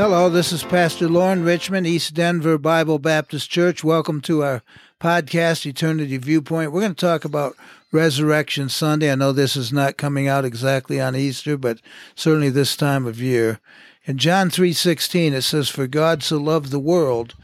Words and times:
Hello, 0.00 0.30
this 0.30 0.50
is 0.50 0.62
Pastor 0.62 1.10
Loren 1.10 1.44
Richmond, 1.44 1.86
East 1.86 2.14
Denver 2.14 2.56
Bible 2.56 2.98
Baptist 2.98 3.50
Church. 3.50 3.84
Welcome 3.84 4.22
to 4.22 4.42
our 4.42 4.62
podcast, 4.98 5.66
Eternity 5.66 6.16
Viewpoint. 6.16 6.72
We're 6.72 6.80
going 6.80 6.94
to 6.94 7.06
talk 7.06 7.26
about 7.26 7.54
Resurrection 7.92 8.70
Sunday. 8.70 9.12
I 9.12 9.14
know 9.14 9.32
this 9.32 9.56
is 9.56 9.74
not 9.74 9.98
coming 9.98 10.26
out 10.26 10.46
exactly 10.46 10.98
on 10.98 11.14
Easter, 11.14 11.58
but 11.58 11.82
certainly 12.14 12.48
this 12.48 12.76
time 12.76 13.04
of 13.04 13.20
year. 13.20 13.60
In 14.06 14.16
John 14.16 14.48
3:16 14.48 15.34
it 15.34 15.42
says 15.42 15.68
for 15.68 15.86
God 15.86 16.22
so 16.22 16.38
loved 16.38 16.70
the 16.70 16.78
world 16.78 17.34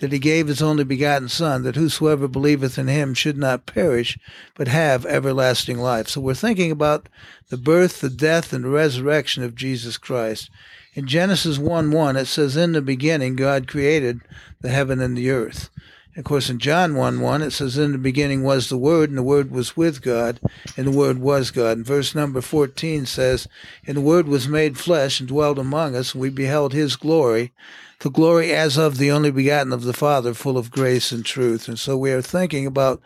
that 0.00 0.12
he 0.12 0.18
gave 0.18 0.48
his 0.48 0.62
only 0.62 0.84
begotten 0.84 1.28
son 1.28 1.62
that 1.62 1.76
whosoever 1.76 2.28
believeth 2.28 2.78
in 2.78 2.88
him 2.88 3.14
should 3.14 3.38
not 3.38 3.66
perish 3.66 4.18
but 4.54 4.68
have 4.68 5.06
everlasting 5.06 5.78
life. 5.78 6.08
So 6.08 6.20
we're 6.20 6.34
thinking 6.34 6.70
about 6.70 7.08
the 7.48 7.56
birth, 7.56 8.00
the 8.00 8.10
death 8.10 8.52
and 8.52 8.64
the 8.64 8.68
resurrection 8.68 9.42
of 9.42 9.54
Jesus 9.54 9.96
Christ. 9.96 10.50
In 10.94 11.06
Genesis 11.06 11.58
1 11.58 11.90
1, 11.90 12.16
it 12.16 12.26
says, 12.26 12.56
In 12.56 12.72
the 12.72 12.82
beginning, 12.82 13.36
God 13.36 13.66
created 13.66 14.20
the 14.60 14.68
heaven 14.68 15.00
and 15.00 15.16
the 15.16 15.30
earth. 15.30 15.70
Of 16.16 16.22
course, 16.22 16.48
in 16.48 16.60
John 16.60 16.94
1 16.94 17.20
1, 17.20 17.42
it 17.42 17.50
says, 17.50 17.76
In 17.76 17.90
the 17.90 17.98
beginning 17.98 18.44
was 18.44 18.68
the 18.68 18.78
Word, 18.78 19.08
and 19.08 19.18
the 19.18 19.22
Word 19.22 19.50
was 19.50 19.76
with 19.76 20.00
God, 20.00 20.38
and 20.76 20.86
the 20.86 20.96
Word 20.96 21.18
was 21.18 21.50
God. 21.50 21.78
And 21.78 21.86
verse 21.86 22.14
number 22.14 22.40
14 22.40 23.04
says, 23.04 23.48
And 23.84 23.96
the 23.96 24.00
Word 24.00 24.28
was 24.28 24.46
made 24.46 24.78
flesh 24.78 25.18
and 25.18 25.28
dwelt 25.28 25.58
among 25.58 25.96
us, 25.96 26.14
and 26.14 26.20
we 26.20 26.30
beheld 26.30 26.72
his 26.72 26.94
glory, 26.94 27.52
the 27.98 28.10
glory 28.10 28.52
as 28.52 28.76
of 28.76 28.98
the 28.98 29.10
only 29.10 29.32
begotten 29.32 29.72
of 29.72 29.82
the 29.82 29.92
Father, 29.92 30.34
full 30.34 30.56
of 30.56 30.70
grace 30.70 31.10
and 31.10 31.24
truth. 31.24 31.66
And 31.66 31.80
so 31.80 31.96
we 31.96 32.12
are 32.12 32.22
thinking 32.22 32.64
about 32.64 33.02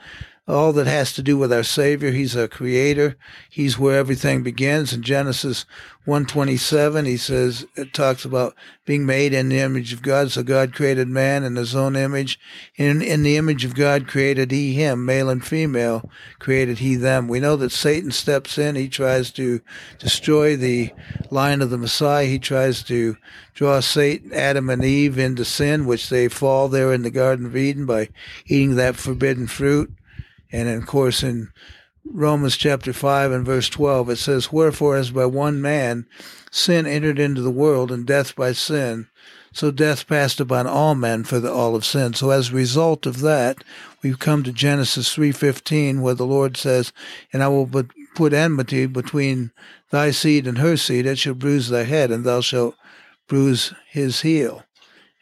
all 0.48 0.72
that 0.72 0.86
has 0.86 1.12
to 1.12 1.22
do 1.22 1.36
with 1.36 1.52
our 1.52 1.62
Savior. 1.62 2.10
He's 2.10 2.34
our 2.34 2.48
creator. 2.48 3.16
He's 3.50 3.78
where 3.78 3.98
everything 3.98 4.42
begins. 4.42 4.94
In 4.94 5.02
Genesis 5.02 5.66
127, 6.06 7.04
he 7.04 7.18
says, 7.18 7.66
it 7.76 7.92
talks 7.92 8.24
about 8.24 8.54
being 8.86 9.04
made 9.04 9.34
in 9.34 9.50
the 9.50 9.58
image 9.58 9.92
of 9.92 10.00
God. 10.00 10.30
So 10.30 10.42
God 10.42 10.74
created 10.74 11.06
man 11.06 11.44
in 11.44 11.56
his 11.56 11.76
own 11.76 11.96
image. 11.96 12.40
In, 12.76 13.02
in 13.02 13.24
the 13.24 13.36
image 13.36 13.66
of 13.66 13.74
God 13.74 14.08
created 14.08 14.50
he 14.50 14.72
him, 14.72 15.04
male 15.04 15.28
and 15.28 15.44
female, 15.44 16.10
created 16.38 16.78
he 16.78 16.96
them. 16.96 17.28
We 17.28 17.40
know 17.40 17.56
that 17.56 17.70
Satan 17.70 18.10
steps 18.10 18.56
in. 18.56 18.74
He 18.74 18.88
tries 18.88 19.30
to 19.32 19.60
destroy 19.98 20.56
the 20.56 20.94
line 21.30 21.60
of 21.60 21.68
the 21.68 21.76
Messiah. 21.76 22.24
He 22.24 22.38
tries 22.38 22.82
to 22.84 23.18
draw 23.52 23.80
Satan, 23.80 24.32
Adam 24.32 24.70
and 24.70 24.82
Eve 24.82 25.18
into 25.18 25.44
sin, 25.44 25.84
which 25.84 26.08
they 26.08 26.28
fall 26.28 26.68
there 26.68 26.94
in 26.94 27.02
the 27.02 27.10
Garden 27.10 27.44
of 27.44 27.56
Eden 27.56 27.84
by 27.84 28.08
eating 28.46 28.76
that 28.76 28.96
forbidden 28.96 29.46
fruit. 29.46 29.92
And 30.50 30.68
of 30.68 30.86
course, 30.86 31.22
in 31.22 31.48
Romans 32.04 32.56
chapter 32.56 32.92
5 32.92 33.32
and 33.32 33.44
verse 33.44 33.68
12, 33.68 34.10
it 34.10 34.16
says, 34.16 34.52
Wherefore, 34.52 34.96
as 34.96 35.10
by 35.10 35.26
one 35.26 35.60
man 35.60 36.06
sin 36.50 36.86
entered 36.86 37.18
into 37.18 37.42
the 37.42 37.50
world, 37.50 37.92
and 37.92 38.06
death 38.06 38.34
by 38.34 38.52
sin, 38.52 39.08
so 39.52 39.70
death 39.70 40.06
passed 40.06 40.40
upon 40.40 40.66
all 40.66 40.94
men 40.94 41.24
for 41.24 41.40
the 41.40 41.52
all 41.52 41.74
of 41.74 41.84
sin. 41.84 42.14
So 42.14 42.30
as 42.30 42.50
a 42.50 42.54
result 42.54 43.06
of 43.06 43.20
that, 43.20 43.64
we've 44.02 44.18
come 44.18 44.42
to 44.44 44.52
Genesis 44.52 45.14
3.15, 45.14 46.00
where 46.00 46.14
the 46.14 46.26
Lord 46.26 46.56
says, 46.56 46.92
And 47.32 47.42
I 47.42 47.48
will 47.48 47.68
put 48.14 48.32
enmity 48.32 48.86
between 48.86 49.52
thy 49.90 50.10
seed 50.10 50.46
and 50.46 50.58
her 50.58 50.76
seed, 50.76 51.06
it 51.06 51.18
shall 51.18 51.34
bruise 51.34 51.68
thy 51.68 51.84
head, 51.84 52.10
and 52.10 52.24
thou 52.24 52.40
shalt 52.40 52.76
bruise 53.26 53.74
his 53.90 54.20
heel. 54.22 54.64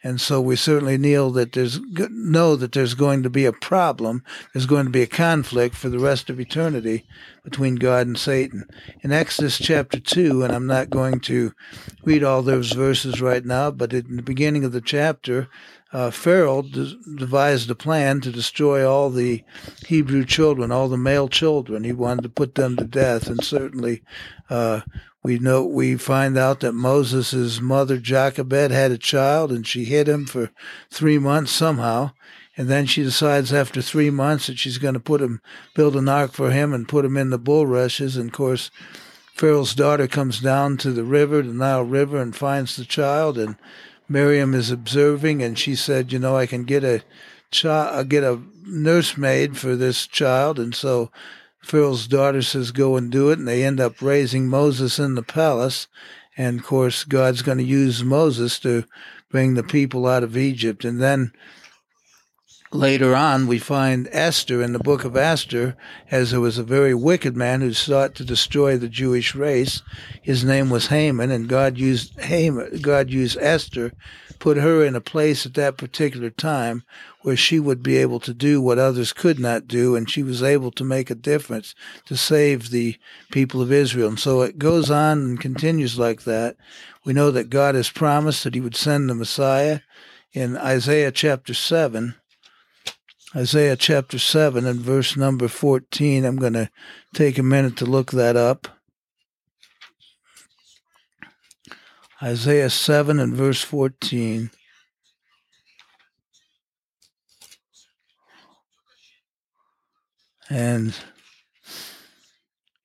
And 0.07 0.21
so 0.21 0.39
we 0.39 0.55
certainly 0.55 0.97
know 0.97 1.29
that 1.31 1.51
there's 1.51 1.81
know 1.81 2.55
that 2.55 2.71
there's 2.71 2.93
going 2.93 3.23
to 3.23 3.29
be 3.29 3.43
a 3.43 3.51
problem. 3.51 4.23
There's 4.53 4.65
going 4.65 4.85
to 4.85 4.89
be 4.89 5.01
a 5.01 5.05
conflict 5.05 5.75
for 5.75 5.89
the 5.89 5.99
rest 5.99 6.29
of 6.29 6.39
eternity 6.39 7.05
between 7.49 7.75
God 7.75 8.07
and 8.07 8.17
Satan. 8.17 8.65
In 9.03 9.13
Exodus 9.13 9.57
chapter 9.57 10.01
two, 10.01 10.43
and 10.43 10.53
I'm 10.53 10.67
not 10.67 10.89
going 10.89 11.21
to 11.21 11.53
read 12.03 12.21
all 12.21 12.41
those 12.41 12.73
verses 12.73 13.21
right 13.21 13.45
now, 13.45 13.71
but 13.71 13.93
in 13.93 14.17
the 14.17 14.21
beginning 14.21 14.65
of 14.65 14.73
the 14.73 14.81
chapter, 14.81 15.47
uh, 15.93 16.11
Pharaoh 16.11 16.61
devised 16.61 17.71
a 17.71 17.75
plan 17.75 18.19
to 18.19 18.33
destroy 18.33 18.85
all 18.85 19.09
the 19.09 19.45
Hebrew 19.85 20.25
children, 20.25 20.73
all 20.73 20.89
the 20.89 20.97
male 20.97 21.29
children. 21.29 21.85
He 21.85 21.93
wanted 21.93 22.23
to 22.23 22.29
put 22.29 22.55
them 22.55 22.75
to 22.75 22.83
death, 22.83 23.27
and 23.27 23.41
certainly 23.41 24.03
uh, 24.49 24.81
we 25.23 25.39
know 25.39 25.65
we 25.65 25.95
find 25.95 26.37
out 26.37 26.59
that 26.59 26.73
Moses' 26.73 27.61
mother 27.61 27.97
Jochebed 27.97 28.71
had 28.71 28.91
a 28.91 28.97
child 28.97 29.53
and 29.53 29.65
she 29.65 29.85
hid 29.85 30.09
him 30.09 30.25
for 30.25 30.51
three 30.91 31.17
months 31.17 31.53
somehow. 31.53 32.11
And 32.57 32.67
then 32.67 32.87
she 32.87 33.03
decides 33.03 33.53
after 33.53 33.81
three 33.81 34.09
months 34.09 34.47
that 34.47 34.57
she's 34.57 34.79
going 34.79 34.95
to 34.95 34.99
put 34.99 35.21
him, 35.21 35.41
build 35.75 35.95
an 35.95 36.09
ark 36.09 36.31
for 36.31 36.51
him 36.51 36.73
and 36.73 36.87
put 36.87 37.05
him 37.05 37.15
in 37.15 37.29
the 37.29 37.37
bulrushes. 37.37 38.17
And 38.17 38.29
of 38.29 38.33
course, 38.33 38.71
Pharaoh's 39.35 39.75
daughter 39.75 40.07
comes 40.07 40.39
down 40.39 40.77
to 40.77 40.91
the 40.91 41.03
river, 41.03 41.43
the 41.43 41.53
Nile 41.53 41.83
River, 41.83 42.19
and 42.19 42.35
finds 42.35 42.75
the 42.75 42.85
child. 42.85 43.37
And 43.37 43.55
Miriam 44.09 44.55
is 44.55 44.71
observing, 44.71 45.43
and 45.43 45.59
she 45.59 45.75
said, 45.75 46.11
"You 46.11 46.17
know, 46.17 46.35
I 46.35 46.47
can 46.47 46.63
get 46.63 46.83
a 46.83 47.03
child, 47.51 47.95
uh, 47.95 48.03
get 48.03 48.23
a 48.23 48.39
nursemaid 48.65 49.57
for 49.57 49.75
this 49.75 50.07
child." 50.07 50.57
And 50.57 50.73
so 50.73 51.11
Pharaoh's 51.67 52.07
daughter 52.07 52.41
says, 52.41 52.71
Go 52.71 52.95
and 52.95 53.11
do 53.11 53.29
it. 53.29 53.39
And 53.39 53.47
they 53.47 53.63
end 53.63 53.81
up 53.81 54.01
raising 54.01 54.47
Moses 54.47 54.99
in 54.99 55.15
the 55.15 55.21
palace. 55.21 55.87
And 56.37 56.59
of 56.59 56.65
course, 56.65 57.03
God's 57.03 57.41
going 57.41 57.57
to 57.57 57.63
use 57.63 58.03
Moses 58.05 58.57
to 58.59 58.85
bring 59.29 59.53
the 59.53 59.63
people 59.63 60.07
out 60.07 60.23
of 60.23 60.37
Egypt. 60.37 60.85
And 60.85 61.01
then 61.01 61.33
later 62.71 63.15
on, 63.15 63.47
we 63.47 63.59
find 63.59 64.09
Esther 64.11 64.61
in 64.61 64.73
the 64.73 64.79
book 64.79 65.05
of 65.05 65.15
Esther, 65.15 65.75
as 66.11 66.31
there 66.31 66.39
was 66.39 66.57
a 66.57 66.63
very 66.63 66.93
wicked 66.93 67.35
man 67.35 67.61
who 67.61 67.73
sought 67.73 68.15
to 68.15 68.25
destroy 68.25 68.77
the 68.77 68.89
Jewish 68.89 69.35
race. 69.35 69.81
His 70.21 70.43
name 70.43 70.69
was 70.69 70.87
Haman, 70.87 71.31
and 71.31 71.47
God 71.47 71.77
used 71.77 72.19
Haman, 72.19 72.79
God 72.81 73.09
used 73.09 73.37
Esther, 73.39 73.93
put 74.39 74.57
her 74.57 74.83
in 74.83 74.95
a 74.95 75.01
place 75.01 75.45
at 75.45 75.53
that 75.55 75.77
particular 75.77 76.29
time 76.29 76.83
where 77.21 77.37
she 77.37 77.59
would 77.59 77.81
be 77.81 77.97
able 77.97 78.19
to 78.19 78.33
do 78.33 78.61
what 78.61 78.77
others 78.77 79.13
could 79.13 79.39
not 79.39 79.67
do, 79.67 79.95
and 79.95 80.09
she 80.09 80.23
was 80.23 80.43
able 80.43 80.71
to 80.71 80.83
make 80.83 81.09
a 81.09 81.15
difference 81.15 81.73
to 82.05 82.15
save 82.15 82.69
the 82.69 82.97
people 83.31 83.61
of 83.61 83.71
Israel. 83.71 84.09
And 84.09 84.19
so 84.19 84.41
it 84.41 84.59
goes 84.59 84.91
on 84.91 85.19
and 85.19 85.41
continues 85.41 85.97
like 85.97 86.23
that. 86.23 86.55
We 87.05 87.13
know 87.13 87.31
that 87.31 87.49
God 87.49 87.75
has 87.75 87.89
promised 87.89 88.43
that 88.43 88.55
He 88.55 88.61
would 88.61 88.75
send 88.75 89.09
the 89.09 89.15
Messiah 89.15 89.79
in 90.33 90.57
Isaiah 90.57 91.11
chapter 91.11 91.53
7. 91.53 92.15
Isaiah 93.35 93.75
chapter 93.75 94.17
7 94.17 94.65
and 94.65 94.79
verse 94.79 95.17
number 95.17 95.49
14. 95.49 96.23
I'm 96.23 96.37
going 96.37 96.53
to 96.53 96.69
take 97.13 97.37
a 97.37 97.43
minute 97.43 97.75
to 97.77 97.85
look 97.85 98.11
that 98.11 98.37
up. 98.37 98.69
Isaiah 102.23 102.69
7 102.69 103.19
and 103.19 103.35
verse 103.35 103.61
14. 103.61 104.49
And 110.49 110.95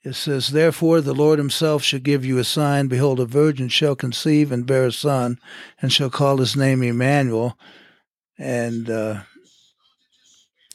it 0.03 0.15
says, 0.15 0.49
Therefore 0.49 1.01
the 1.01 1.15
Lord 1.15 1.39
himself 1.39 1.85
shall 1.85 2.01
give 2.01 2.25
you 2.25 2.39
a 2.39 2.45
sign. 2.45 2.89
Behold, 2.89 3.21
a 3.21 3.27
virgin 3.27 3.69
shall 3.69 3.95
conceive 3.95 4.51
and 4.51 4.67
bear 4.67 4.87
a 4.87 4.93
son, 4.93 5.39
and 5.81 5.93
shall 5.93 6.11
call 6.11 6.39
his 6.39 6.57
name 6.57 6.83
Emmanuel. 6.83 7.57
And 8.37 8.91
uh, 8.91 9.21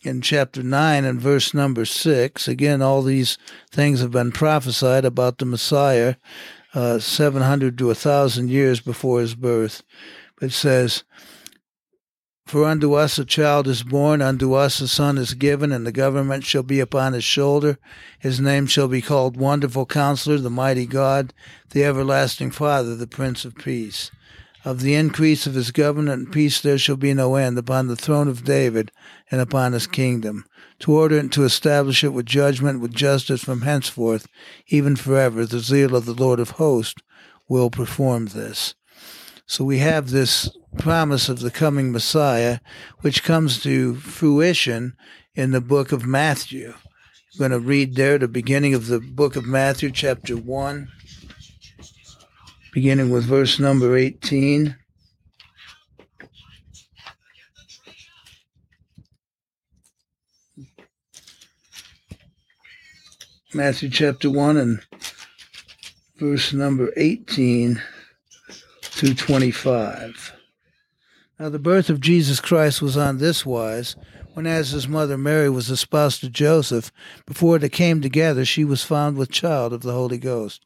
in 0.03 0.21
chapter 0.21 0.63
9 0.63 1.05
and 1.05 1.19
verse 1.19 1.53
number 1.53 1.85
6, 1.85 2.47
again, 2.47 2.81
all 2.81 3.01
these 3.01 3.37
things 3.71 3.99
have 4.01 4.11
been 4.11 4.31
prophesied 4.31 5.05
about 5.05 5.37
the 5.37 5.45
Messiah 5.45 6.15
uh, 6.73 6.99
700 6.99 7.77
to 7.77 7.87
1,000 7.87 8.49
years 8.49 8.79
before 8.79 9.19
his 9.19 9.35
birth. 9.35 9.83
It 10.41 10.51
says, 10.51 11.03
for 12.47 12.63
unto 12.63 12.93
us 12.93 13.19
a 13.19 13.25
child 13.25 13.67
is 13.67 13.83
born, 13.83 14.21
unto 14.21 14.53
us 14.53 14.79
a 14.79 14.87
son 14.87 15.17
is 15.17 15.33
given, 15.33 15.73
and 15.73 15.85
the 15.85 15.91
government 15.91 16.45
shall 16.45 16.63
be 16.63 16.79
upon 16.79 17.11
his 17.11 17.25
shoulder. 17.25 17.77
His 18.19 18.39
name 18.39 18.67
shall 18.67 18.87
be 18.87 19.01
called 19.01 19.35
Wonderful 19.35 19.85
Counselor, 19.85 20.37
the 20.37 20.49
Mighty 20.49 20.85
God, 20.85 21.33
the 21.71 21.83
Everlasting 21.83 22.51
Father, 22.51 22.95
the 22.95 23.05
Prince 23.05 23.43
of 23.43 23.55
Peace. 23.55 24.11
Of 24.65 24.81
the 24.81 24.95
increase 24.95 25.47
of 25.47 25.53
his 25.53 25.71
government 25.71 26.21
and 26.21 26.31
peace 26.31 26.59
there 26.59 26.77
shall 26.77 26.97
be 26.97 27.13
no 27.13 27.35
end 27.35 27.57
upon 27.57 27.87
the 27.87 27.95
throne 27.95 28.27
of 28.27 28.43
David 28.43 28.91
and 29.31 29.39
upon 29.39 29.73
his 29.73 29.87
kingdom, 29.87 30.45
to 30.79 30.93
order 30.93 31.17
and 31.17 31.31
to 31.33 31.43
establish 31.43 32.03
it 32.03 32.13
with 32.13 32.25
judgment, 32.25 32.81
with 32.81 32.93
justice 32.93 33.43
from 33.43 33.61
henceforth, 33.61 34.27
even 34.67 34.95
forever. 34.95 35.45
The 35.45 35.59
zeal 35.59 35.95
of 35.95 36.05
the 36.05 36.13
Lord 36.13 36.39
of 36.39 36.51
hosts 36.51 37.01
will 37.47 37.69
perform 37.69 38.27
this. 38.27 38.75
So 39.45 39.63
we 39.63 39.77
have 39.77 40.09
this 40.09 40.49
promise 40.77 41.29
of 41.29 41.39
the 41.39 41.51
coming 41.51 41.91
Messiah, 41.91 42.59
which 42.99 43.23
comes 43.23 43.61
to 43.63 43.95
fruition 43.95 44.97
in 45.35 45.51
the 45.51 45.61
book 45.61 45.91
of 45.91 46.05
Matthew. 46.05 46.73
I'm 46.73 47.39
going 47.39 47.51
to 47.51 47.59
read 47.59 47.95
there 47.95 48.17
the 48.17 48.27
beginning 48.27 48.73
of 48.73 48.87
the 48.87 48.99
book 48.99 49.35
of 49.35 49.45
Matthew, 49.45 49.91
chapter 49.91 50.35
1, 50.35 50.89
beginning 52.73 53.09
with 53.09 53.25
verse 53.25 53.59
number 53.59 53.97
18. 53.97 54.75
Matthew 63.53 63.89
chapter 63.89 64.29
1 64.29 64.57
and 64.57 64.79
verse 66.17 66.53
number 66.53 66.91
18 66.97 67.81
through 68.83 69.13
25. 69.13 70.33
Now, 71.39 71.49
the 71.49 71.59
birth 71.59 71.89
of 71.89 72.01
Jesus 72.01 72.39
Christ 72.39 72.81
was 72.81 72.97
on 72.97 73.17
this 73.17 73.45
wise. 73.45 73.95
When 74.33 74.45
as 74.45 74.71
his 74.71 74.87
mother 74.87 75.17
Mary 75.17 75.49
was 75.49 75.69
espoused 75.69 76.21
to 76.21 76.29
Joseph, 76.29 76.91
before 77.25 77.57
they 77.57 77.69
came 77.69 78.01
together, 78.01 78.43
she 78.45 78.63
was 78.63 78.83
found 78.83 79.17
with 79.17 79.31
child 79.31 79.73
of 79.73 79.81
the 79.81 79.93
Holy 79.93 80.17
Ghost. 80.17 80.65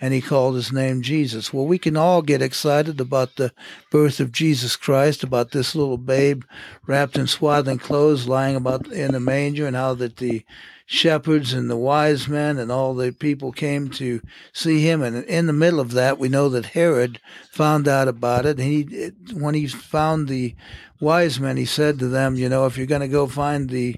and 0.00 0.14
he 0.14 0.20
called 0.20 0.54
his 0.54 0.72
name 0.72 1.02
Jesus. 1.02 1.52
Well, 1.52 1.66
we 1.66 1.78
can 1.78 1.96
all 1.96 2.22
get 2.22 2.42
excited 2.42 3.00
about 3.00 3.36
the 3.36 3.52
birth 3.90 4.20
of 4.20 4.32
Jesus 4.32 4.76
Christ, 4.76 5.22
about 5.22 5.50
this 5.50 5.74
little 5.74 5.98
babe 5.98 6.44
wrapped 6.86 7.16
in 7.16 7.26
swaddling 7.26 7.78
clothes 7.78 8.28
lying 8.28 8.56
about 8.56 8.86
in 8.88 9.14
a 9.14 9.20
manger, 9.20 9.66
and 9.66 9.76
how 9.76 9.94
that 9.94 10.16
the 10.16 10.44
shepherds 10.90 11.52
and 11.52 11.68
the 11.68 11.76
wise 11.76 12.28
men 12.28 12.58
and 12.58 12.72
all 12.72 12.94
the 12.94 13.12
people 13.12 13.52
came 13.52 13.90
to 13.90 14.22
see 14.54 14.80
him. 14.80 15.02
And 15.02 15.22
in 15.24 15.46
the 15.46 15.52
middle 15.52 15.80
of 15.80 15.92
that, 15.92 16.18
we 16.18 16.30
know 16.30 16.48
that 16.48 16.66
Herod 16.66 17.20
found 17.50 17.86
out 17.86 18.08
about 18.08 18.46
it. 18.46 18.58
He, 18.58 19.12
when 19.34 19.54
he 19.54 19.66
found 19.66 20.28
the 20.28 20.54
wise 20.98 21.38
men, 21.38 21.58
he 21.58 21.66
said 21.66 21.98
to 21.98 22.08
them, 22.08 22.36
you 22.36 22.48
know, 22.48 22.64
if 22.64 22.78
you're 22.78 22.86
going 22.86 23.02
to 23.02 23.08
go 23.08 23.26
find 23.26 23.68
the 23.68 23.96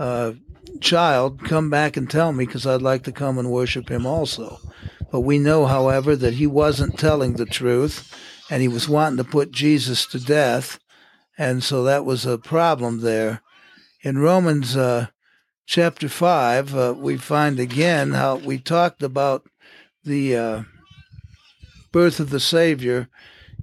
uh, 0.00 0.32
child, 0.80 1.44
come 1.44 1.70
back 1.70 1.96
and 1.96 2.10
tell 2.10 2.32
me 2.32 2.44
because 2.44 2.66
I'd 2.66 2.82
like 2.82 3.04
to 3.04 3.12
come 3.12 3.38
and 3.38 3.48
worship 3.50 3.88
him 3.88 4.04
also. 4.04 4.58
But 5.12 5.20
we 5.20 5.38
know, 5.38 5.66
however, 5.66 6.16
that 6.16 6.34
he 6.34 6.46
wasn't 6.46 6.98
telling 6.98 7.34
the 7.34 7.44
truth 7.44 8.10
and 8.50 8.62
he 8.62 8.68
was 8.68 8.88
wanting 8.88 9.18
to 9.18 9.24
put 9.24 9.52
Jesus 9.52 10.06
to 10.06 10.18
death. 10.18 10.80
And 11.36 11.62
so 11.62 11.84
that 11.84 12.06
was 12.06 12.24
a 12.24 12.38
problem 12.38 13.02
there. 13.02 13.42
In 14.00 14.18
Romans 14.18 14.74
uh, 14.74 15.08
chapter 15.66 16.08
5, 16.08 16.74
uh, 16.74 16.94
we 16.96 17.18
find 17.18 17.60
again 17.60 18.12
how 18.12 18.36
we 18.36 18.58
talked 18.58 19.02
about 19.02 19.46
the 20.02 20.34
uh, 20.34 20.62
birth 21.92 22.18
of 22.18 22.30
the 22.30 22.40
Savior 22.40 23.08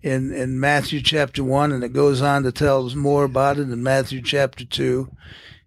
in, 0.04 0.32
in 0.32 0.60
Matthew 0.60 1.02
chapter 1.02 1.44
1, 1.44 1.72
and 1.72 1.84
it 1.84 1.94
goes 1.94 2.22
on 2.22 2.44
to 2.44 2.52
tell 2.52 2.86
us 2.86 2.94
more 2.94 3.24
about 3.24 3.58
it 3.58 3.70
in 3.70 3.84
Matthew 3.84 4.22
chapter 4.22 4.66
2. 4.66 5.10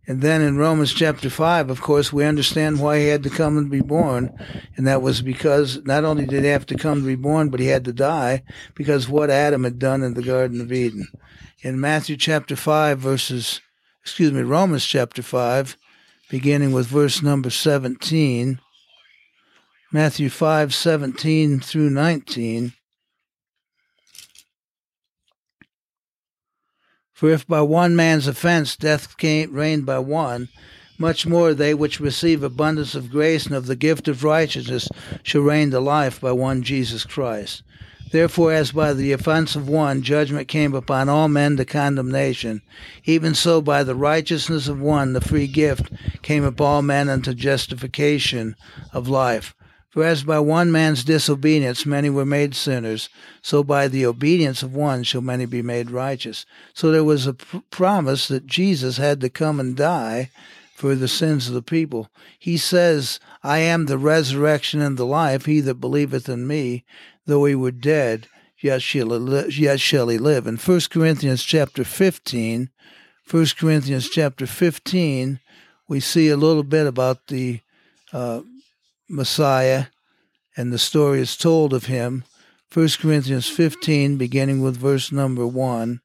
And 0.06 0.20
then 0.20 0.40
in 0.40 0.56
Romans 0.56 0.92
chapter 0.92 1.30
5, 1.30 1.70
of 1.70 1.80
course, 1.80 2.12
we 2.12 2.24
understand 2.24 2.80
why 2.80 2.98
he 2.98 3.06
had 3.06 3.22
to 3.22 3.30
come 3.30 3.56
and 3.56 3.70
be 3.70 3.80
born. 3.80 4.36
And 4.76 4.86
that 4.86 5.00
was 5.00 5.22
because 5.22 5.84
not 5.84 6.04
only 6.04 6.26
did 6.26 6.42
he 6.42 6.50
have 6.50 6.66
to 6.66 6.76
come 6.76 7.00
to 7.00 7.06
be 7.06 7.14
born, 7.14 7.50
but 7.50 7.60
he 7.60 7.66
had 7.66 7.84
to 7.84 7.92
die 7.92 8.42
because 8.74 9.08
what 9.08 9.30
Adam 9.30 9.62
had 9.62 9.78
done 9.78 10.02
in 10.02 10.14
the 10.14 10.22
Garden 10.22 10.60
of 10.60 10.72
Eden. 10.72 11.06
In 11.60 11.80
Matthew 11.80 12.16
chapter 12.16 12.56
5, 12.56 12.98
verses, 12.98 13.60
excuse 14.02 14.32
me, 14.32 14.42
Romans 14.42 14.84
chapter 14.84 15.22
5, 15.22 15.76
beginning 16.28 16.72
with 16.72 16.88
verse 16.88 17.22
number 17.22 17.50
17, 17.50 18.58
Matthew 19.92 20.30
5, 20.30 20.74
17 20.74 21.60
through 21.60 21.90
19. 21.90 22.72
For 27.22 27.30
if 27.30 27.46
by 27.46 27.60
one 27.60 27.94
man's 27.94 28.26
offense 28.26 28.74
death 28.74 29.16
came, 29.16 29.52
reigned 29.52 29.86
by 29.86 30.00
one, 30.00 30.48
much 30.98 31.24
more 31.24 31.54
they 31.54 31.72
which 31.72 32.00
receive 32.00 32.42
abundance 32.42 32.96
of 32.96 33.12
grace 33.12 33.46
and 33.46 33.54
of 33.54 33.66
the 33.66 33.76
gift 33.76 34.08
of 34.08 34.24
righteousness 34.24 34.88
shall 35.22 35.42
reign 35.42 35.70
to 35.70 35.78
life 35.78 36.20
by 36.20 36.32
one 36.32 36.64
Jesus 36.64 37.04
Christ. 37.04 37.62
Therefore, 38.10 38.52
as 38.52 38.72
by 38.72 38.92
the 38.92 39.12
offense 39.12 39.54
of 39.54 39.68
one 39.68 40.02
judgment 40.02 40.48
came 40.48 40.74
upon 40.74 41.08
all 41.08 41.28
men 41.28 41.56
to 41.58 41.64
condemnation, 41.64 42.60
even 43.04 43.36
so 43.36 43.62
by 43.62 43.84
the 43.84 43.94
righteousness 43.94 44.66
of 44.66 44.80
one 44.80 45.12
the 45.12 45.20
free 45.20 45.46
gift 45.46 45.92
came 46.22 46.42
upon 46.42 46.66
all 46.66 46.82
men 46.82 47.08
unto 47.08 47.34
justification 47.34 48.56
of 48.92 49.06
life. 49.06 49.54
For 49.92 50.04
as 50.04 50.22
by 50.22 50.38
one 50.38 50.72
man's 50.72 51.04
disobedience 51.04 51.84
many 51.84 52.08
were 52.08 52.24
made 52.24 52.54
sinners, 52.54 53.10
so 53.42 53.62
by 53.62 53.88
the 53.88 54.06
obedience 54.06 54.62
of 54.62 54.74
one 54.74 55.02
shall 55.02 55.20
many 55.20 55.44
be 55.44 55.60
made 55.60 55.90
righteous. 55.90 56.46
So 56.72 56.90
there 56.90 57.04
was 57.04 57.26
a 57.26 57.34
pr- 57.34 57.58
promise 57.70 58.26
that 58.28 58.46
Jesus 58.46 58.96
had 58.96 59.20
to 59.20 59.28
come 59.28 59.60
and 59.60 59.76
die 59.76 60.30
for 60.74 60.94
the 60.94 61.08
sins 61.08 61.46
of 61.46 61.52
the 61.52 61.60
people. 61.60 62.08
He 62.38 62.56
says, 62.56 63.20
I 63.42 63.58
am 63.58 63.84
the 63.84 63.98
resurrection 63.98 64.80
and 64.80 64.96
the 64.96 65.04
life. 65.04 65.44
He 65.44 65.60
that 65.60 65.74
believeth 65.74 66.26
in 66.26 66.46
me, 66.46 66.84
though 67.26 67.44
he 67.44 67.54
were 67.54 67.70
dead, 67.70 68.28
yet 68.58 68.80
shall 68.80 69.10
he, 69.10 69.18
li- 69.18 69.50
yet 69.50 69.78
shall 69.78 70.08
he 70.08 70.16
live. 70.16 70.46
In 70.46 70.56
1 70.56 70.80
Corinthians 70.90 71.44
chapter 71.44 71.84
15, 71.84 72.70
1 73.30 73.46
Corinthians 73.58 74.08
chapter 74.08 74.46
15, 74.46 75.38
we 75.86 76.00
see 76.00 76.30
a 76.30 76.36
little 76.38 76.62
bit 76.62 76.86
about 76.86 77.26
the 77.26 77.60
uh, 78.14 78.40
Messiah, 79.12 79.86
and 80.56 80.72
the 80.72 80.78
story 80.78 81.20
is 81.20 81.36
told 81.36 81.72
of 81.72 81.84
him. 81.84 82.24
1 82.72 82.88
Corinthians 82.98 83.48
15, 83.48 84.16
beginning 84.16 84.62
with 84.62 84.76
verse 84.76 85.12
number 85.12 85.46
1. 85.46 86.00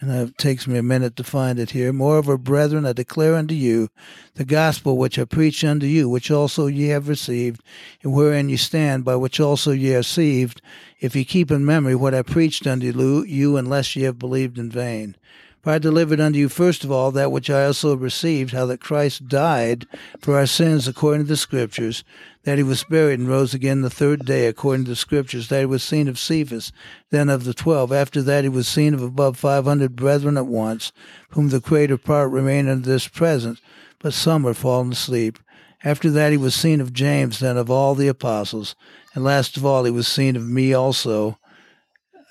And 0.00 0.10
it 0.12 0.38
takes 0.38 0.68
me 0.68 0.78
a 0.78 0.82
minute 0.82 1.16
to 1.16 1.24
find 1.24 1.58
it 1.58 1.70
here. 1.70 1.92
Moreover, 1.92 2.36
brethren, 2.36 2.86
I 2.86 2.92
declare 2.92 3.34
unto 3.34 3.54
you 3.54 3.88
the 4.34 4.44
gospel 4.44 4.96
which 4.96 5.18
I 5.18 5.24
preach 5.24 5.64
unto 5.64 5.86
you, 5.86 6.08
which 6.08 6.30
also 6.30 6.66
ye 6.66 6.88
have 6.88 7.08
received, 7.08 7.62
and 8.02 8.12
wherein 8.12 8.48
ye 8.48 8.56
stand, 8.56 9.04
by 9.04 9.16
which 9.16 9.40
also 9.40 9.72
ye 9.72 9.94
are 9.94 10.04
saved, 10.04 10.62
if 11.00 11.16
ye 11.16 11.24
keep 11.24 11.50
in 11.50 11.64
memory 11.64 11.96
what 11.96 12.14
I 12.14 12.22
preached 12.22 12.64
unto 12.64 13.24
you, 13.26 13.56
unless 13.56 13.96
ye 13.96 14.04
have 14.04 14.20
believed 14.20 14.56
in 14.56 14.70
vain. 14.70 15.16
For 15.62 15.72
I 15.72 15.78
delivered 15.78 16.20
unto 16.20 16.38
you 16.38 16.48
first 16.48 16.84
of 16.84 16.92
all 16.92 17.10
that 17.10 17.32
which 17.32 17.50
I 17.50 17.64
also 17.64 17.96
received, 17.96 18.52
how 18.52 18.66
that 18.66 18.80
Christ 18.80 19.28
died 19.28 19.86
for 20.20 20.36
our 20.36 20.46
sins 20.46 20.86
according 20.86 21.22
to 21.22 21.28
the 21.28 21.36
Scriptures, 21.36 22.04
that 22.44 22.58
he 22.58 22.62
was 22.62 22.84
buried 22.84 23.18
and 23.18 23.28
rose 23.28 23.54
again 23.54 23.82
the 23.82 23.90
third 23.90 24.24
day 24.24 24.46
according 24.46 24.84
to 24.84 24.90
the 24.90 24.96
Scriptures, 24.96 25.48
that 25.48 25.60
he 25.60 25.66
was 25.66 25.82
seen 25.82 26.06
of 26.06 26.18
Cephas, 26.18 26.72
then 27.10 27.28
of 27.28 27.44
the 27.44 27.52
twelve. 27.52 27.92
After 27.92 28.22
that 28.22 28.44
he 28.44 28.48
was 28.48 28.68
seen 28.68 28.94
of 28.94 29.02
above 29.02 29.36
five 29.36 29.64
hundred 29.64 29.96
brethren 29.96 30.36
at 30.36 30.46
once, 30.46 30.92
whom 31.30 31.48
the 31.48 31.60
greater 31.60 31.98
part 31.98 32.30
remain 32.30 32.68
unto 32.68 32.88
this 32.88 33.08
present, 33.08 33.60
but 33.98 34.14
some 34.14 34.46
are 34.46 34.54
fallen 34.54 34.92
asleep. 34.92 35.38
After 35.84 36.10
that 36.10 36.30
he 36.30 36.38
was 36.38 36.54
seen 36.54 36.80
of 36.80 36.92
James, 36.92 37.40
then 37.40 37.56
of 37.56 37.70
all 37.70 37.94
the 37.94 38.08
apostles, 38.08 38.76
and 39.14 39.24
last 39.24 39.56
of 39.56 39.66
all 39.66 39.84
he 39.84 39.90
was 39.90 40.06
seen 40.06 40.36
of 40.36 40.46
me 40.46 40.72
also 40.72 41.38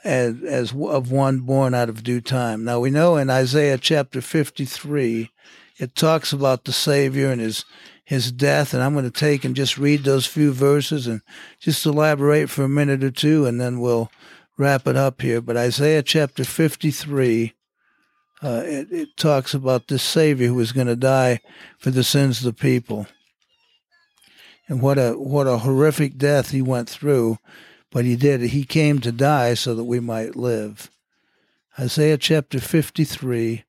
as, 0.08 0.42
as 0.44 0.74
of 0.74 1.12
one 1.12 1.42
born 1.42 1.74
out 1.74 1.90
of 1.90 2.04
due 2.04 2.22
time. 2.22 2.64
Now 2.64 2.80
we 2.80 2.90
know 2.90 3.18
in 3.18 3.30
Isaiah 3.30 3.78
chapter 3.78 4.22
53, 4.22 5.30
it 5.78 5.96
talks 5.96 6.32
about 6.32 6.64
the 6.64 6.74
Savior 6.74 7.30
and 7.30 7.42
his 7.42 7.66
his 8.06 8.32
death. 8.32 8.74
And 8.74 8.82
I'm 8.82 8.94
going 8.94 9.04
to 9.04 9.12
take 9.12 9.44
and 9.44 9.54
just 9.54 9.78
read 9.78 10.06
those 10.06 10.26
few 10.26 10.54
verses 10.54 11.08
and 11.08 11.22
just 11.60 11.86
elaborate 11.86 12.50
for 12.50 12.64
a 12.64 12.70
minute 12.70 13.04
or 13.04 13.12
two, 13.12 13.46
and 13.46 13.60
then 13.60 13.82
we'll 13.82 14.10
wrap 14.58 14.88
it 14.88 14.96
up 14.96 15.22
here. 15.22 15.42
But 15.42 15.58
Isaiah 15.58 16.02
chapter 16.02 16.46
53, 16.46 17.54
uh, 18.42 18.62
it, 18.64 18.88
it 18.94 19.18
talks 19.18 19.54
about 19.54 19.90
this 19.90 20.04
Savior 20.04 20.48
who 20.48 20.54
was 20.56 20.72
going 20.72 20.88
to 20.88 20.96
die 20.96 21.42
for 21.78 21.92
the 21.92 22.04
sins 22.04 22.40
of 22.40 22.46
the 22.46 22.54
people. 22.54 23.08
And 24.70 24.82
what 24.82 24.98
a 24.98 25.12
what 25.12 25.48
a 25.48 25.58
horrific 25.58 26.18
death 26.18 26.52
he 26.52 26.62
went 26.62 26.90
through, 26.90 27.40
but 27.92 28.06
he 28.06 28.16
did. 28.16 28.42
He 28.42 28.64
came 28.64 29.00
to 29.00 29.12
die 29.12 29.54
so 29.54 29.76
that 29.76 29.86
we 29.86 30.00
might 30.00 30.36
live. 30.36 30.90
Isaiah 31.80 32.18
chapter 32.18 32.60
53. 32.60 33.64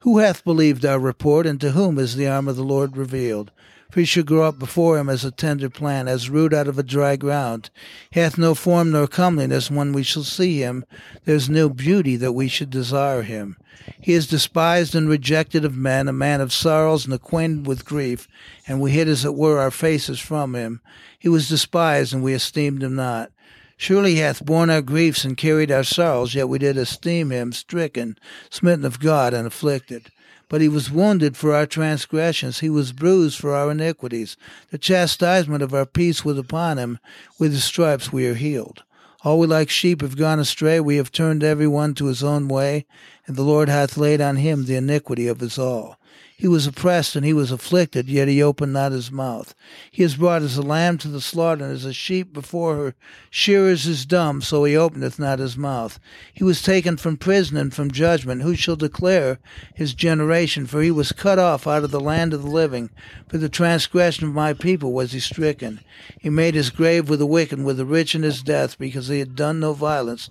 Who 0.00 0.18
hath 0.18 0.44
believed 0.44 0.86
our 0.86 0.98
report, 0.98 1.46
and 1.46 1.60
to 1.60 1.72
whom 1.72 1.98
is 1.98 2.16
the 2.16 2.26
arm 2.26 2.48
of 2.48 2.56
the 2.56 2.64
Lord 2.64 2.96
revealed? 2.96 3.50
For 3.90 4.00
he 4.00 4.06
shall 4.06 4.22
grow 4.22 4.44
up 4.44 4.58
before 4.58 4.98
him 4.98 5.08
as 5.08 5.24
a 5.24 5.30
tender 5.30 5.68
plant, 5.68 6.08
as 6.08 6.30
root 6.30 6.54
out 6.54 6.68
of 6.68 6.78
a 6.78 6.82
dry 6.82 7.16
ground. 7.16 7.70
He 8.10 8.20
hath 8.20 8.38
no 8.38 8.54
form 8.54 8.92
nor 8.92 9.06
comeliness 9.06 9.70
when 9.70 9.92
we 9.92 10.04
shall 10.04 10.22
see 10.22 10.58
him. 10.60 10.84
There 11.24 11.34
is 11.34 11.50
no 11.50 11.68
beauty 11.68 12.16
that 12.16 12.32
we 12.32 12.48
should 12.48 12.70
desire 12.70 13.22
him. 13.22 13.58
He 14.00 14.12
is 14.12 14.26
despised 14.26 14.94
and 14.94 15.08
rejected 15.08 15.64
of 15.64 15.76
men, 15.76 16.08
a 16.08 16.12
man 16.12 16.40
of 16.40 16.52
sorrows 16.52 17.04
and 17.04 17.12
acquainted 17.12 17.66
with 17.66 17.84
grief, 17.84 18.28
and 18.66 18.80
we 18.80 18.92
hid 18.92 19.08
as 19.08 19.24
it 19.24 19.34
were 19.34 19.58
our 19.58 19.70
faces 19.70 20.20
from 20.20 20.54
him. 20.54 20.80
He 21.18 21.28
was 21.28 21.48
despised, 21.48 22.14
and 22.14 22.22
we 22.22 22.32
esteemed 22.32 22.82
him 22.82 22.94
not. 22.94 23.32
Surely 23.80 24.16
he 24.16 24.20
hath 24.20 24.44
borne 24.44 24.68
our 24.68 24.82
griefs 24.82 25.24
and 25.24 25.38
carried 25.38 25.72
our 25.72 25.82
sorrows, 25.82 26.34
yet 26.34 26.50
we 26.50 26.58
did 26.58 26.76
esteem 26.76 27.30
him 27.30 27.50
stricken, 27.50 28.18
smitten 28.50 28.84
of 28.84 29.00
God, 29.00 29.32
and 29.32 29.46
afflicted. 29.46 30.10
But 30.50 30.60
he 30.60 30.68
was 30.68 30.90
wounded 30.90 31.34
for 31.34 31.54
our 31.54 31.64
transgressions, 31.64 32.60
he 32.60 32.68
was 32.68 32.92
bruised 32.92 33.38
for 33.38 33.54
our 33.54 33.70
iniquities. 33.70 34.36
The 34.70 34.76
chastisement 34.76 35.62
of 35.62 35.72
our 35.72 35.86
peace 35.86 36.22
was 36.26 36.36
upon 36.36 36.76
him, 36.76 36.98
with 37.38 37.52
his 37.52 37.64
stripes 37.64 38.12
we 38.12 38.26
are 38.26 38.34
healed. 38.34 38.82
All 39.24 39.38
we 39.38 39.46
like 39.46 39.70
sheep 39.70 40.02
have 40.02 40.14
gone 40.14 40.38
astray, 40.38 40.78
we 40.78 40.96
have 40.96 41.10
turned 41.10 41.42
every 41.42 41.66
one 41.66 41.94
to 41.94 42.04
his 42.04 42.22
own 42.22 42.48
way, 42.48 42.84
and 43.26 43.34
the 43.34 43.42
Lord 43.42 43.70
hath 43.70 43.96
laid 43.96 44.20
on 44.20 44.36
him 44.36 44.66
the 44.66 44.76
iniquity 44.76 45.26
of 45.26 45.40
us 45.40 45.58
all. 45.58 45.96
He 46.40 46.48
was 46.48 46.66
oppressed 46.66 47.16
and 47.16 47.24
he 47.26 47.34
was 47.34 47.52
afflicted, 47.52 48.08
yet 48.08 48.26
he 48.26 48.42
opened 48.42 48.72
not 48.72 48.92
his 48.92 49.12
mouth. 49.12 49.54
He 49.90 50.02
is 50.02 50.16
brought 50.16 50.40
as 50.40 50.56
a 50.56 50.62
lamb 50.62 50.96
to 50.98 51.08
the 51.08 51.20
slaughter, 51.20 51.66
and 51.66 51.74
as 51.74 51.84
a 51.84 51.92
sheep 51.92 52.32
before 52.32 52.76
her 52.76 52.94
shearers 53.28 53.86
is 53.86 54.06
dumb, 54.06 54.40
so 54.40 54.64
he 54.64 54.74
openeth 54.74 55.18
not 55.18 55.38
his 55.38 55.58
mouth. 55.58 56.00
He 56.32 56.42
was 56.42 56.62
taken 56.62 56.96
from 56.96 57.18
prison 57.18 57.58
and 57.58 57.74
from 57.74 57.90
judgment. 57.90 58.40
Who 58.40 58.54
shall 58.54 58.76
declare 58.76 59.38
his 59.74 59.92
generation? 59.92 60.66
For 60.66 60.80
he 60.80 60.90
was 60.90 61.12
cut 61.12 61.38
off 61.38 61.66
out 61.66 61.84
of 61.84 61.90
the 61.90 62.00
land 62.00 62.32
of 62.32 62.40
the 62.40 62.48
living. 62.48 62.88
For 63.28 63.36
the 63.36 63.50
transgression 63.50 64.26
of 64.26 64.32
my 64.32 64.54
people 64.54 64.94
was 64.94 65.12
he 65.12 65.20
stricken. 65.20 65.80
He 66.18 66.30
made 66.30 66.54
his 66.54 66.70
grave 66.70 67.10
with 67.10 67.18
the 67.18 67.26
wicked, 67.26 67.62
with 67.62 67.76
the 67.76 67.84
rich 67.84 68.14
in 68.14 68.22
his 68.22 68.42
death, 68.42 68.78
because 68.78 69.08
he 69.08 69.18
had 69.18 69.36
done 69.36 69.60
no 69.60 69.74
violence, 69.74 70.26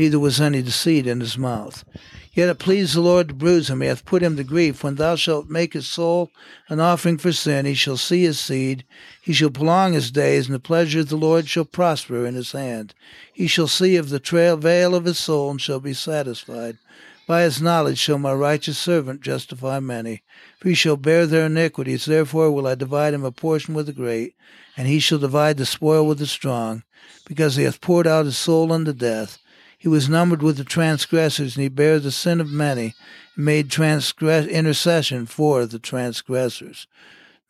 neither 0.00 0.18
was 0.18 0.40
any 0.40 0.62
deceit 0.62 1.06
in 1.06 1.20
his 1.20 1.36
mouth. 1.36 1.84
Yet 2.32 2.48
it 2.48 2.58
pleased 2.58 2.94
the 2.94 3.02
Lord 3.02 3.28
to 3.28 3.34
bruise 3.34 3.68
him, 3.68 3.82
he 3.82 3.86
hath 3.86 4.06
put 4.06 4.22
him 4.22 4.34
to 4.38 4.44
grief. 4.44 4.82
When 4.82 4.94
thou 4.94 5.14
shalt 5.14 5.50
make 5.50 5.74
his 5.74 5.86
soul 5.86 6.30
an 6.70 6.80
offering 6.80 7.18
for 7.18 7.32
sin, 7.32 7.66
he 7.66 7.74
shall 7.74 7.98
see 7.98 8.22
his 8.22 8.40
seed, 8.40 8.86
he 9.20 9.34
shall 9.34 9.50
prolong 9.50 9.92
his 9.92 10.10
days, 10.10 10.46
and 10.46 10.54
the 10.54 10.58
pleasure 10.58 11.00
of 11.00 11.10
the 11.10 11.16
Lord 11.16 11.50
shall 11.50 11.66
prosper 11.66 12.24
in 12.24 12.34
his 12.34 12.52
hand. 12.52 12.94
He 13.30 13.46
shall 13.46 13.68
see 13.68 13.96
of 13.96 14.08
the 14.08 14.18
travail 14.18 14.94
of 14.94 15.04
his 15.04 15.18
soul, 15.18 15.50
and 15.50 15.60
shall 15.60 15.80
be 15.80 15.92
satisfied. 15.92 16.78
By 17.26 17.42
his 17.42 17.60
knowledge 17.60 17.98
shall 17.98 18.18
my 18.18 18.32
righteous 18.32 18.78
servant 18.78 19.20
justify 19.20 19.80
many. 19.80 20.22
For 20.60 20.70
he 20.70 20.74
shall 20.74 20.96
bear 20.96 21.26
their 21.26 21.44
iniquities, 21.44 22.06
therefore 22.06 22.50
will 22.52 22.66
I 22.66 22.74
divide 22.74 23.12
him 23.12 23.24
a 23.24 23.32
portion 23.32 23.74
with 23.74 23.84
the 23.84 23.92
great, 23.92 24.34
and 24.78 24.88
he 24.88 24.98
shall 24.98 25.18
divide 25.18 25.58
the 25.58 25.66
spoil 25.66 26.06
with 26.06 26.20
the 26.20 26.26
strong, 26.26 26.84
because 27.26 27.56
he 27.56 27.64
hath 27.64 27.82
poured 27.82 28.06
out 28.06 28.24
his 28.24 28.38
soul 28.38 28.72
unto 28.72 28.94
death 28.94 29.38
he 29.80 29.88
was 29.88 30.10
numbered 30.10 30.42
with 30.42 30.58
the 30.58 30.64
transgressors, 30.64 31.56
and 31.56 31.62
he 31.62 31.68
bare 31.70 31.98
the 31.98 32.10
sin 32.10 32.38
of 32.38 32.50
many, 32.50 32.94
and 33.34 33.46
made 33.46 33.70
transgress- 33.70 34.46
intercession 34.46 35.24
for 35.24 35.64
the 35.64 35.78
transgressors. 35.78 36.86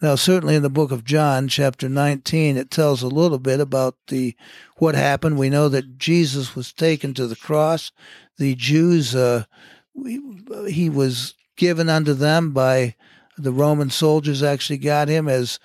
Now, 0.00 0.14
certainly 0.14 0.54
in 0.54 0.62
the 0.62 0.70
book 0.70 0.92
of 0.92 1.04
John, 1.04 1.48
chapter 1.48 1.88
19, 1.88 2.56
it 2.56 2.70
tells 2.70 3.02
a 3.02 3.08
little 3.08 3.40
bit 3.40 3.58
about 3.58 3.96
the 4.06 4.36
what 4.76 4.94
happened. 4.94 5.38
We 5.38 5.50
know 5.50 5.68
that 5.70 5.98
Jesus 5.98 6.54
was 6.54 6.72
taken 6.72 7.14
to 7.14 7.26
the 7.26 7.34
cross. 7.34 7.90
The 8.38 8.54
Jews, 8.54 9.12
uh, 9.12 9.46
he 10.68 10.88
was 10.88 11.34
given 11.56 11.88
unto 11.88 12.14
them 12.14 12.52
by 12.52 12.94
the 13.36 13.52
Roman 13.52 13.90
soldiers. 13.90 14.40
Actually, 14.40 14.78
got 14.78 15.08
him 15.08 15.28
as 15.28 15.58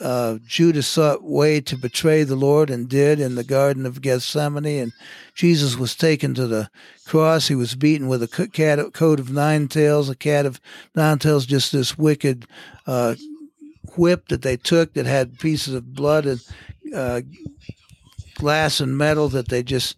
uh, 0.00 0.38
Judas 0.46 0.86
sought 0.86 1.22
way 1.22 1.60
to 1.62 1.76
betray 1.76 2.22
the 2.22 2.36
Lord 2.36 2.70
and 2.70 2.88
did 2.88 3.20
in 3.20 3.34
the 3.34 3.44
Garden 3.44 3.86
of 3.86 4.00
Gethsemane. 4.00 4.66
And 4.66 4.92
Jesus 5.34 5.76
was 5.76 5.94
taken 5.94 6.34
to 6.34 6.46
the 6.46 6.70
cross. 7.06 7.48
He 7.48 7.54
was 7.54 7.74
beaten 7.74 8.08
with 8.08 8.22
a 8.22 8.48
cat, 8.52 8.92
coat 8.92 9.20
of 9.20 9.30
nine 9.30 9.68
tails, 9.68 10.08
a 10.08 10.16
cat 10.16 10.46
of 10.46 10.60
nine 10.94 11.18
tails, 11.18 11.46
just 11.46 11.72
this 11.72 11.98
wicked 11.98 12.46
uh, 12.86 13.14
whip 13.96 14.28
that 14.28 14.42
they 14.42 14.56
took 14.56 14.94
that 14.94 15.06
had 15.06 15.38
pieces 15.38 15.74
of 15.74 15.94
blood 15.94 16.26
and 16.26 16.40
uh, 16.94 17.20
glass 18.34 18.80
and 18.80 18.96
metal 18.96 19.28
that 19.28 19.48
they 19.48 19.62
just 19.62 19.96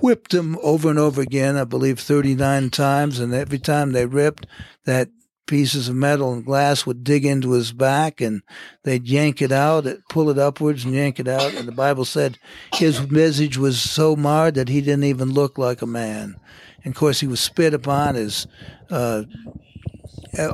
whipped 0.00 0.34
him 0.34 0.58
over 0.62 0.90
and 0.90 0.98
over 0.98 1.22
again, 1.22 1.56
I 1.56 1.64
believe 1.64 1.98
39 2.00 2.70
times. 2.70 3.20
And 3.20 3.32
every 3.32 3.58
time 3.58 3.92
they 3.92 4.06
ripped, 4.06 4.46
that 4.84 5.08
pieces 5.46 5.88
of 5.88 5.94
metal 5.94 6.32
and 6.32 6.44
glass 6.44 6.86
would 6.86 7.04
dig 7.04 7.24
into 7.24 7.52
his 7.52 7.72
back 7.72 8.20
and 8.20 8.42
they'd 8.82 9.06
yank 9.06 9.42
it 9.42 9.52
out, 9.52 9.86
pull 10.08 10.30
it 10.30 10.38
upwards 10.38 10.84
and 10.84 10.94
yank 10.94 11.20
it 11.20 11.28
out. 11.28 11.54
And 11.54 11.68
the 11.68 11.72
Bible 11.72 12.04
said 12.04 12.38
his 12.74 12.98
visage 12.98 13.58
was 13.58 13.80
so 13.80 14.16
marred 14.16 14.54
that 14.54 14.68
he 14.68 14.80
didn't 14.80 15.04
even 15.04 15.32
look 15.32 15.58
like 15.58 15.82
a 15.82 15.86
man. 15.86 16.36
And 16.84 16.94
of 16.94 16.98
course, 16.98 17.20
he 17.20 17.26
was 17.26 17.40
spit 17.40 17.74
upon. 17.74 18.14
His 18.14 18.46
uh, 18.90 19.24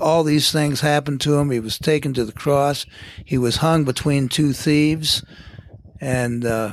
all 0.00 0.24
these 0.24 0.52
things 0.52 0.80
happened 0.80 1.20
to 1.22 1.34
him. 1.34 1.50
He 1.50 1.60
was 1.60 1.78
taken 1.78 2.14
to 2.14 2.24
the 2.24 2.32
cross. 2.32 2.86
He 3.24 3.38
was 3.38 3.56
hung 3.56 3.84
between 3.84 4.28
two 4.28 4.52
thieves, 4.52 5.24
and 6.00 6.44
uh, 6.44 6.72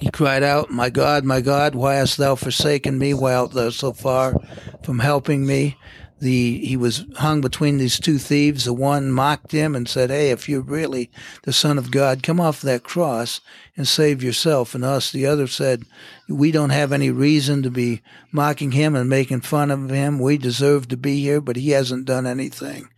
he 0.00 0.10
cried 0.10 0.42
out, 0.42 0.70
"My 0.70 0.90
God, 0.90 1.24
my 1.24 1.40
God, 1.40 1.74
why 1.74 1.94
hast 1.94 2.18
thou 2.18 2.34
forsaken 2.34 2.98
me? 2.98 3.14
Why 3.14 3.34
art 3.34 3.52
thou 3.52 3.70
so 3.70 3.92
far 3.92 4.34
from 4.82 4.98
helping 4.98 5.46
me?" 5.46 5.76
The 6.20 6.64
he 6.64 6.76
was 6.76 7.04
hung 7.16 7.40
between 7.40 7.78
these 7.78 7.98
two 7.98 8.18
thieves. 8.18 8.64
The 8.64 8.72
one 8.72 9.10
mocked 9.10 9.52
him 9.52 9.74
and 9.74 9.88
said, 9.88 10.10
"Hey, 10.10 10.30
if 10.30 10.48
you're 10.48 10.60
really 10.60 11.10
the 11.42 11.52
Son 11.52 11.78
of 11.78 11.90
God, 11.90 12.22
come 12.22 12.40
off 12.40 12.60
that 12.62 12.82
cross 12.82 13.40
and 13.76 13.88
save 13.88 14.22
yourself 14.22 14.74
and 14.74 14.84
us." 14.84 15.10
The 15.10 15.26
other 15.26 15.46
said, 15.46 15.84
"We 16.28 16.52
don't 16.52 16.70
have 16.70 16.92
any 16.92 17.10
reason 17.10 17.62
to 17.62 17.70
be 17.70 18.02
mocking 18.32 18.72
him 18.72 18.94
and 18.94 19.08
making 19.08 19.40
fun 19.40 19.70
of 19.70 19.90
him. 19.90 20.18
We 20.18 20.38
deserve 20.38 20.88
to 20.88 20.96
be 20.96 21.20
here, 21.20 21.40
but 21.40 21.56
he 21.56 21.70
hasn't 21.70 22.04
done 22.04 22.26
anything." 22.26 22.88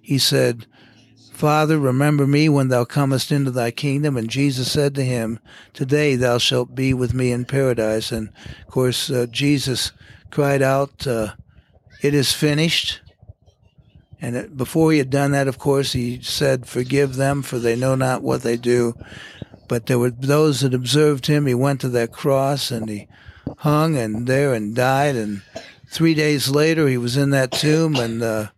He 0.00 0.18
said, 0.18 0.66
Father, 1.40 1.78
remember 1.78 2.26
me 2.26 2.50
when 2.50 2.68
thou 2.68 2.84
comest 2.84 3.32
into 3.32 3.50
thy 3.50 3.70
kingdom. 3.70 4.18
And 4.18 4.28
Jesus 4.28 4.70
said 4.70 4.94
to 4.94 5.02
him, 5.02 5.38
Today 5.72 6.14
thou 6.14 6.36
shalt 6.36 6.74
be 6.74 6.92
with 6.92 7.14
me 7.14 7.32
in 7.32 7.46
paradise. 7.46 8.12
And 8.12 8.28
of 8.60 8.66
course, 8.66 9.08
uh, 9.08 9.24
Jesus 9.30 9.92
cried 10.30 10.60
out, 10.60 11.06
uh, 11.06 11.32
it 12.02 12.14
is 12.14 12.32
finished. 12.32 13.00
And 14.20 14.56
before 14.56 14.92
he 14.92 14.98
had 14.98 15.10
done 15.10 15.32
that, 15.32 15.48
of 15.48 15.58
course, 15.58 15.92
he 15.92 16.20
said, 16.22 16.66
Forgive 16.66 17.16
them, 17.16 17.42
for 17.42 17.58
they 17.58 17.76
know 17.76 17.94
not 17.94 18.22
what 18.22 18.42
they 18.42 18.56
do. 18.56 18.94
But 19.66 19.86
there 19.86 19.98
were 19.98 20.10
those 20.10 20.60
that 20.60 20.74
observed 20.74 21.26
him. 21.26 21.46
He 21.46 21.54
went 21.54 21.80
to 21.82 21.88
that 21.90 22.12
cross 22.12 22.70
and 22.70 22.88
he 22.88 23.08
hung 23.58 23.96
and 23.96 24.26
there 24.26 24.52
and 24.52 24.74
died. 24.74 25.16
And 25.16 25.42
three 25.86 26.14
days 26.14 26.50
later, 26.50 26.88
he 26.88 26.98
was 26.98 27.16
in 27.16 27.30
that 27.30 27.52
tomb 27.52 27.96
and 27.96 28.22
uh, 28.22 28.48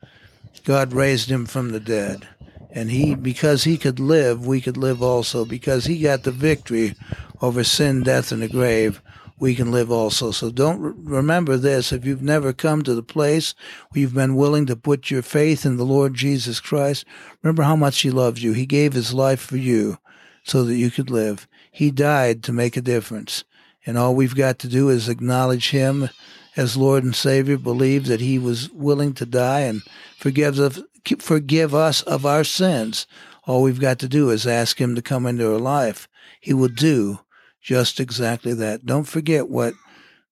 God 0.65 0.93
raised 0.93 1.31
him 1.31 1.47
from 1.47 1.71
the 1.71 1.81
dead. 1.81 2.27
And 2.71 2.91
he, 2.91 3.15
because 3.15 3.65
he 3.65 3.77
could 3.77 4.01
live, 4.01 4.47
we 4.47 4.61
could 4.61 4.79
live 4.79 5.03
also. 5.03 5.45
Because 5.45 5.85
he 5.85 6.01
got 6.01 6.23
the 6.23 6.31
victory 6.31 6.95
over 7.41 7.63
sin, 7.63 8.03
death, 8.03 8.33
and 8.33 8.41
the 8.41 8.49
grave, 8.49 9.03
we 9.39 9.55
can 9.55 9.71
live 9.71 9.91
also. 9.91 10.31
So 10.31 10.51
don't 10.51 10.81
re- 10.81 10.93
remember 10.97 11.57
this. 11.57 11.93
If 11.93 12.05
you've 12.05 12.23
never 12.23 12.53
come 12.53 12.83
to 12.83 12.95
the 12.95 13.03
place 13.03 13.55
where 13.91 14.01
you've 14.01 14.15
been 14.15 14.37
willing 14.37 14.67
to 14.67 14.77
put 14.77 15.11
your 15.11 15.23
faith 15.23 15.67
in 15.67 15.77
the 15.77 15.85
Lord 15.85 16.15
Jesus 16.15 16.61
Christ, 16.61 17.05
remember 17.43 17.63
how 17.63 17.77
much 17.77 18.01
He 18.01 18.11
loves 18.11 18.43
you. 18.43 18.53
He 18.53 18.67
gave 18.67 18.93
His 18.93 19.13
life 19.13 19.41
for 19.41 19.57
you 19.57 19.99
so 20.45 20.65
that 20.65 20.77
you 20.77 20.91
could 20.91 21.11
live. 21.11 21.47
He 21.71 21.91
died 21.91 22.43
to 22.45 22.53
make 22.53 22.77
a 22.77 22.83
difference. 22.83 23.45
And 23.85 23.99
all 23.99 24.15
we've 24.15 24.35
got 24.35 24.59
to 24.61 24.69
do 24.69 24.89
is 24.89 25.09
acknowledge 25.09 25.71
Him 25.71 26.09
as 26.57 26.77
Lord 26.77 27.03
and 27.03 27.17
Savior, 27.17 27.57
believe 27.57 28.07
that 28.07 28.21
He 28.21 28.39
was 28.39 28.71
willing 28.71 29.15
to 29.15 29.27
die 29.27 29.61
and 29.61 29.83
us, 30.21 30.81
forgive 31.19 31.75
us 31.75 32.03
of 32.03 32.27
our 32.27 32.45
sins. 32.45 33.07
All 33.45 33.63
we've 33.63 33.81
got 33.81 33.99
to 34.01 34.09
do 34.09 34.31
is 34.31 34.47
ask 34.47 34.81
Him 34.81 34.95
to 34.95 35.03
come 35.03 35.27
into 35.27 35.51
our 35.53 35.59
life. 35.59 36.09
He 36.41 36.53
will 36.53 36.69
do 36.69 37.21
just 37.63 38.01
exactly 38.01 38.53
that. 38.55 38.85
Don't 38.85 39.05
forget 39.05 39.49
what 39.49 39.75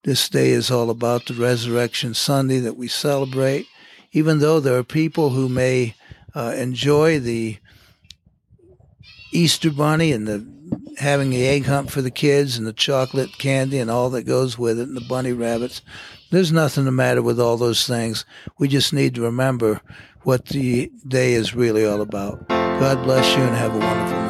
this 0.02 0.28
day 0.28 0.50
is 0.50 0.70
all 0.70 0.90
about 0.90 1.26
the 1.26 1.34
Resurrection 1.34 2.12
Sunday 2.12 2.58
that 2.58 2.76
we 2.76 2.88
celebrate. 2.88 3.66
Even 4.12 4.40
though 4.40 4.58
there 4.58 4.76
are 4.76 4.84
people 4.84 5.30
who 5.30 5.48
may 5.48 5.94
uh, 6.34 6.52
enjoy 6.56 7.20
the 7.20 7.58
Easter 9.32 9.70
Bunny 9.70 10.12
and 10.12 10.26
the 10.26 10.60
having 10.98 11.30
the 11.30 11.46
egg 11.46 11.66
hunt 11.66 11.90
for 11.90 12.02
the 12.02 12.10
kids 12.10 12.58
and 12.58 12.66
the 12.66 12.72
chocolate 12.72 13.38
candy 13.38 13.78
and 13.78 13.90
all 13.90 14.10
that 14.10 14.24
goes 14.24 14.58
with 14.58 14.78
it 14.78 14.88
and 14.88 14.96
the 14.96 15.00
bunny 15.00 15.32
rabbits. 15.32 15.82
There's 16.30 16.52
nothing 16.52 16.84
the 16.84 16.92
matter 16.92 17.22
with 17.22 17.40
all 17.40 17.56
those 17.56 17.86
things. 17.86 18.24
We 18.58 18.68
just 18.68 18.92
need 18.92 19.14
to 19.14 19.22
remember 19.22 19.80
what 20.22 20.46
the 20.46 20.92
day 21.06 21.32
is 21.32 21.54
really 21.54 21.86
all 21.86 22.02
about. 22.02 22.46
God 22.48 23.02
bless 23.02 23.34
you 23.36 23.42
and 23.42 23.56
have 23.56 23.74
a 23.74 23.78
wonderful 23.78 24.18
night. 24.18 24.29